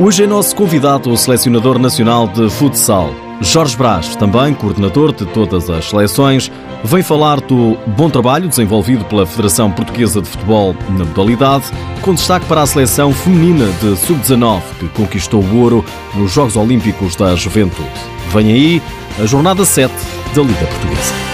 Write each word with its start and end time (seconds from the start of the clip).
Hoje 0.00 0.24
é 0.24 0.26
nosso 0.26 0.56
convidado 0.56 1.08
o 1.08 1.16
selecionador 1.16 1.78
nacional 1.78 2.26
de 2.26 2.50
futsal, 2.50 3.14
Jorge 3.40 3.76
Brás, 3.76 4.16
também 4.16 4.52
coordenador 4.52 5.12
de 5.12 5.24
todas 5.26 5.70
as 5.70 5.84
seleções, 5.88 6.50
vem 6.82 7.00
falar 7.00 7.40
do 7.40 7.78
bom 7.96 8.10
trabalho 8.10 8.48
desenvolvido 8.48 9.04
pela 9.04 9.24
Federação 9.24 9.70
Portuguesa 9.70 10.20
de 10.20 10.28
Futebol 10.28 10.74
na 10.90 11.04
modalidade, 11.04 11.66
com 12.02 12.12
destaque 12.12 12.44
para 12.46 12.62
a 12.62 12.66
seleção 12.66 13.12
feminina 13.12 13.66
de 13.80 13.96
sub-19 13.96 14.62
que 14.80 14.88
conquistou 14.88 15.40
o 15.40 15.60
ouro 15.60 15.84
nos 16.16 16.32
Jogos 16.32 16.56
Olímpicos 16.56 17.14
da 17.14 17.36
Juventude. 17.36 17.88
Vem 18.32 18.52
aí 18.52 18.82
a 19.22 19.26
jornada 19.26 19.64
7 19.64 19.94
da 20.34 20.42
Liga 20.42 20.66
Portuguesa. 20.66 21.33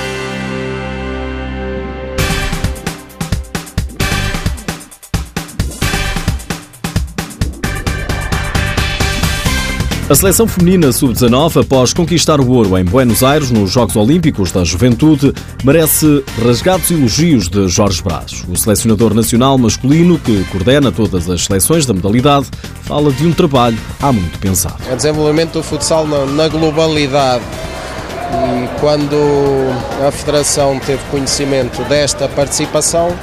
A 10.11 10.14
seleção 10.17 10.49
feminina 10.49 10.91
sub-19, 10.91 11.61
após 11.61 11.95
conquistar 11.95 12.41
o 12.41 12.50
ouro 12.50 12.77
em 12.77 12.85
Buenos 12.85 13.23
Aires 13.23 13.53
nos 13.53 13.71
Jogos 13.71 13.95
Olímpicos 13.95 14.50
da 14.50 14.64
Juventude, 14.64 15.33
merece 15.63 16.25
rasgados 16.45 16.91
elogios 16.91 17.49
de 17.49 17.69
Jorge 17.69 18.03
Brás. 18.03 18.45
O 18.49 18.57
selecionador 18.57 19.14
nacional 19.14 19.57
masculino, 19.57 20.19
que 20.19 20.43
coordena 20.50 20.91
todas 20.91 21.31
as 21.31 21.45
seleções 21.45 21.86
da 21.86 21.95
modalidade, 21.95 22.49
fala 22.83 23.13
de 23.13 23.25
um 23.25 23.33
trabalho 23.33 23.79
há 24.03 24.11
muito 24.11 24.36
pensado. 24.41 24.83
O 24.93 24.96
desenvolvimento 24.96 25.53
do 25.53 25.63
futsal 25.63 26.05
na 26.09 26.49
globalidade 26.49 27.45
e 28.33 28.81
quando 28.81 29.17
a 30.05 30.11
Federação 30.11 30.81
teve 30.81 31.05
conhecimento 31.13 31.85
desta 31.85 32.27
participação, 32.27 33.17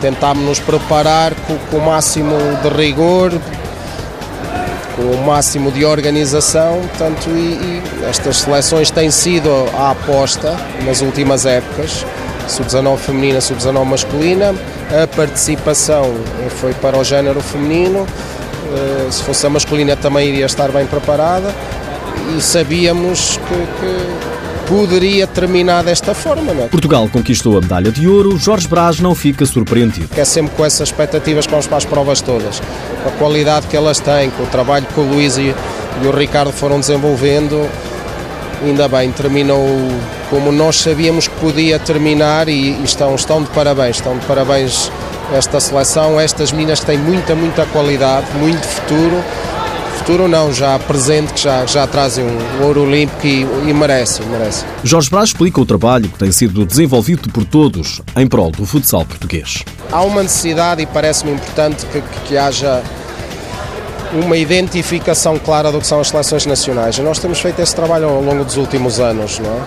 tentámos 0.00 0.44
nos 0.44 0.60
preparar 0.60 1.34
com, 1.34 1.76
o 1.76 1.84
máximo 1.84 2.36
de 2.62 2.68
rigor, 2.68 3.32
com 4.96 5.02
o 5.02 5.24
máximo 5.24 5.70
de 5.70 5.84
organização, 5.84 6.80
portanto, 6.80 7.28
e, 7.30 7.30
e 7.30 7.82
estas 8.08 8.38
seleções 8.38 8.90
têm 8.90 9.10
sido 9.10 9.50
a 9.74 9.90
aposta 9.92 10.56
nas 10.84 11.00
últimas 11.00 11.46
épocas, 11.46 12.04
sub-19 12.48 12.98
feminina, 12.98 13.40
sub-19 13.40 13.84
masculina, 13.84 14.54
a 15.02 15.06
participação 15.06 16.14
foi 16.60 16.74
para 16.74 16.98
o 16.98 17.04
género 17.04 17.40
feminino, 17.40 18.06
eh, 18.72 19.10
se 19.10 19.22
fosse 19.22 19.46
a 19.46 19.50
masculina 19.50 19.96
também 19.96 20.28
iria 20.28 20.46
estar 20.46 20.70
bem 20.70 20.86
preparada. 20.86 21.54
E 22.36 22.40
sabíamos 22.40 23.36
que, 23.36 23.54
que 23.80 24.31
poderia 24.72 25.26
terminar 25.26 25.84
desta 25.84 26.14
forma. 26.14 26.54
Não 26.54 26.64
é? 26.64 26.66
Portugal 26.68 27.06
conquistou 27.12 27.58
a 27.58 27.60
medalha 27.60 27.92
de 27.92 28.08
ouro, 28.08 28.38
Jorge 28.38 28.66
Braz 28.66 29.00
não 29.00 29.14
fica 29.14 29.44
surpreendido. 29.44 30.08
É 30.16 30.24
sempre 30.24 30.56
com 30.56 30.64
essas 30.64 30.88
expectativas 30.88 31.44
que 31.44 31.50
vamos 31.50 31.66
para 31.66 31.76
as 31.76 31.84
provas 31.84 32.22
todas, 32.22 32.60
com 33.02 33.08
a 33.10 33.12
qualidade 33.12 33.66
que 33.66 33.76
elas 33.76 34.00
têm, 34.00 34.30
com 34.30 34.44
o 34.44 34.46
trabalho 34.46 34.86
que 34.86 34.98
o 34.98 35.02
Luís 35.02 35.36
e, 35.36 35.54
e 36.02 36.06
o 36.06 36.10
Ricardo 36.10 36.52
foram 36.52 36.80
desenvolvendo, 36.80 37.68
ainda 38.64 38.88
bem, 38.88 39.12
terminou 39.12 39.66
como 40.30 40.50
nós 40.50 40.76
sabíamos 40.76 41.28
que 41.28 41.34
podia 41.34 41.78
terminar 41.78 42.48
e, 42.48 42.70
e 42.70 42.84
estão, 42.84 43.14
estão 43.14 43.42
de 43.42 43.50
parabéns, 43.50 43.96
estão 43.96 44.16
de 44.16 44.24
parabéns 44.24 44.90
esta 45.34 45.60
seleção, 45.60 46.18
estas 46.18 46.50
meninas 46.50 46.80
que 46.80 46.86
têm 46.86 46.98
muita, 46.98 47.34
muita 47.34 47.66
qualidade, 47.66 48.26
muito 48.38 48.66
futuro 48.66 49.22
futuro 50.02 50.26
não, 50.26 50.52
já 50.52 50.76
presente, 50.80 51.32
que 51.32 51.40
já, 51.40 51.64
já 51.64 51.86
trazem 51.86 52.24
um 52.24 52.64
ouro 52.64 52.82
olímpico 52.82 53.24
e, 53.24 53.42
e 53.42 53.72
merecem, 53.72 54.26
merecem. 54.26 54.68
Jorge 54.82 55.08
Brás 55.08 55.28
explica 55.28 55.60
o 55.60 55.64
trabalho 55.64 56.08
que 56.08 56.18
tem 56.18 56.32
sido 56.32 56.66
desenvolvido 56.66 57.30
por 57.30 57.44
todos 57.44 58.02
em 58.16 58.26
prol 58.26 58.50
do 58.50 58.66
futsal 58.66 59.04
português. 59.04 59.62
Há 59.92 60.02
uma 60.02 60.24
necessidade 60.24 60.82
e 60.82 60.86
parece-me 60.86 61.30
importante 61.30 61.86
que, 61.86 62.00
que, 62.00 62.20
que 62.26 62.36
haja 62.36 62.82
uma 64.12 64.36
identificação 64.36 65.38
clara 65.38 65.70
do 65.70 65.78
que 65.78 65.86
são 65.86 66.00
as 66.00 66.08
seleções 66.08 66.46
nacionais. 66.46 66.98
nós 66.98 67.20
temos 67.20 67.38
feito 67.38 67.62
esse 67.62 67.74
trabalho 67.74 68.08
ao 68.08 68.20
longo 68.20 68.44
dos 68.44 68.56
últimos 68.56 68.98
anos, 68.98 69.38
não 69.38 69.50
é? 69.50 69.62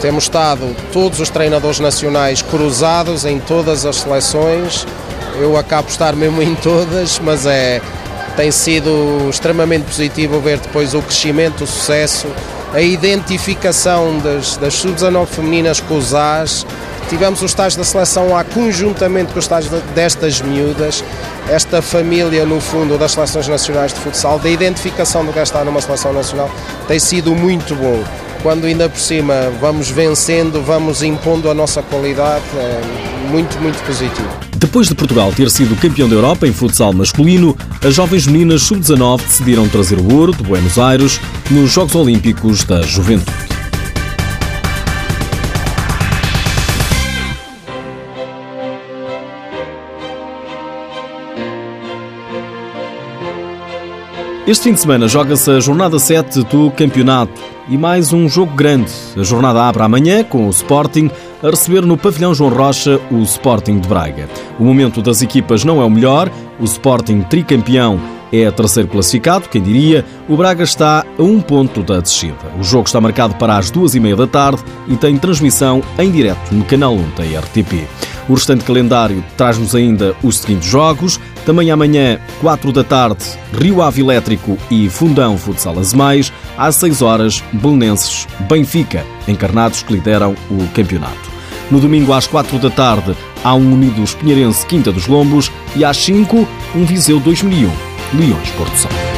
Temos 0.00 0.24
estado 0.24 0.76
todos 0.92 1.18
os 1.18 1.28
treinadores 1.28 1.80
nacionais 1.80 2.40
cruzados 2.40 3.24
em 3.24 3.40
todas 3.40 3.84
as 3.84 3.96
seleções. 3.96 4.86
Eu 5.40 5.56
acabo 5.56 5.86
de 5.86 5.92
estar 5.92 6.14
mesmo 6.14 6.40
em 6.40 6.54
todas, 6.54 7.18
mas 7.18 7.46
é 7.46 7.82
tem 8.36 8.50
sido 8.50 9.28
extremamente 9.30 9.84
positivo 9.84 10.38
ver 10.40 10.58
depois 10.58 10.94
o 10.94 11.00
crescimento, 11.00 11.64
o 11.64 11.66
sucesso, 11.66 12.28
a 12.72 12.80
identificação 12.80 14.18
das, 14.18 14.56
das 14.58 14.74
sub-19 14.74 15.26
femininas 15.26 15.80
com 15.80 15.96
os 15.96 16.14
As. 16.14 16.66
Tivemos 17.08 17.40
os 17.40 17.52
estágios 17.52 17.76
da 17.76 17.84
seleção 17.84 18.30
lá 18.30 18.44
conjuntamente 18.44 19.32
com 19.32 19.38
os 19.38 19.44
estágios 19.44 19.72
destas 19.94 20.40
miúdas, 20.40 21.02
esta 21.48 21.80
família, 21.80 22.44
no 22.44 22.60
fundo, 22.60 22.98
das 22.98 23.12
seleções 23.12 23.46
nacionais 23.46 23.94
de 23.94 24.00
futsal, 24.00 24.38
da 24.38 24.50
identificação 24.50 25.24
do 25.24 25.32
que 25.32 25.38
é 25.38 25.64
numa 25.64 25.80
seleção 25.80 26.12
nacional, 26.12 26.50
tem 26.88 26.98
sido 26.98 27.34
muito 27.34 27.74
bom. 27.76 28.02
Quando 28.42 28.66
ainda 28.66 28.88
por 28.88 29.00
cima 29.00 29.52
vamos 29.60 29.88
vencendo, 29.88 30.62
vamos 30.62 31.02
impondo 31.02 31.48
a 31.48 31.54
nossa 31.54 31.80
qualidade, 31.80 32.44
é 32.56 32.80
muito, 33.30 33.56
muito 33.60 33.80
positivo. 33.86 34.45
Depois 34.58 34.88
de 34.88 34.94
Portugal 34.94 35.30
ter 35.32 35.50
sido 35.50 35.76
campeão 35.76 36.08
da 36.08 36.14
Europa 36.14 36.46
em 36.46 36.52
futsal 36.52 36.92
masculino, 36.92 37.56
as 37.84 37.94
jovens 37.94 38.26
meninas 38.26 38.62
sub-19 38.62 39.22
decidiram 39.22 39.68
trazer 39.68 39.98
o 39.98 40.14
ouro 40.14 40.34
de 40.34 40.42
Buenos 40.42 40.78
Aires 40.78 41.20
nos 41.50 41.70
Jogos 41.70 41.94
Olímpicos 41.94 42.64
da 42.64 42.80
Juventude. 42.80 43.55
Este 54.46 54.62
fim 54.62 54.74
de 54.74 54.80
semana 54.80 55.08
joga-se 55.08 55.50
a 55.50 55.58
jornada 55.58 55.98
7 55.98 56.44
do 56.44 56.70
campeonato 56.70 57.32
e 57.68 57.76
mais 57.76 58.12
um 58.12 58.28
jogo 58.28 58.54
grande. 58.54 58.92
A 59.16 59.24
jornada 59.24 59.60
abre 59.60 59.82
amanhã 59.82 60.22
com 60.22 60.46
o 60.46 60.50
Sporting 60.50 61.10
a 61.42 61.50
receber 61.50 61.84
no 61.84 61.96
pavilhão 61.96 62.32
João 62.32 62.54
Rocha 62.54 63.00
o 63.10 63.22
Sporting 63.22 63.80
de 63.80 63.88
Braga. 63.88 64.28
O 64.56 64.64
momento 64.64 65.02
das 65.02 65.20
equipas 65.20 65.64
não 65.64 65.82
é 65.82 65.84
o 65.84 65.90
melhor, 65.90 66.30
o 66.60 66.64
Sporting 66.64 67.22
tricampeão 67.22 68.00
é 68.32 68.48
terceiro 68.52 68.88
classificado, 68.88 69.48
quem 69.48 69.60
diria, 69.60 70.04
o 70.28 70.36
Braga 70.36 70.62
está 70.62 71.04
a 71.18 71.22
um 71.22 71.40
ponto 71.40 71.82
da 71.82 71.98
descida. 71.98 72.52
O 72.56 72.62
jogo 72.62 72.86
está 72.86 73.00
marcado 73.00 73.34
para 73.34 73.56
as 73.56 73.68
duas 73.72 73.96
e 73.96 74.00
meia 74.00 74.14
da 74.14 74.28
tarde 74.28 74.62
e 74.86 74.96
tem 74.96 75.18
transmissão 75.18 75.82
em 75.98 76.08
direto 76.08 76.52
no 76.54 76.64
canal 76.64 76.94
1 76.94 77.10
da 77.16 77.40
RTP. 77.40 77.84
O 78.28 78.34
restante 78.34 78.64
calendário 78.64 79.24
traz-nos 79.36 79.74
ainda 79.74 80.14
os 80.22 80.38
seguintes 80.38 80.68
jogos. 80.68 81.20
Também 81.46 81.70
amanhã, 81.70 82.18
4 82.40 82.72
da 82.72 82.82
tarde, 82.82 83.24
Rio 83.52 83.80
Ave 83.80 84.02
Elétrico 84.02 84.58
e 84.68 84.90
Fundão 84.90 85.38
Futsal 85.38 85.78
Azemais. 85.78 86.32
Às 86.58 86.74
6 86.74 87.02
horas, 87.02 87.42
Belenenses 87.52 88.26
Benfica, 88.40 89.06
encarnados 89.28 89.80
que 89.80 89.92
lideram 89.92 90.34
o 90.50 90.66
campeonato. 90.74 91.30
No 91.70 91.78
domingo, 91.80 92.12
às 92.12 92.26
4 92.26 92.58
da 92.58 92.70
tarde, 92.70 93.16
há 93.44 93.54
um 93.54 93.74
Unidos 93.74 94.12
Pinheirense 94.14 94.66
Quinta 94.66 94.90
dos 94.90 95.06
Lombos 95.06 95.52
e 95.76 95.84
às 95.84 95.96
5, 95.98 96.48
um 96.74 96.84
Viseu 96.84 97.20
2001, 97.20 97.70
Leões 98.18 98.50
Porto 98.50 98.76
Santo. 98.76 99.15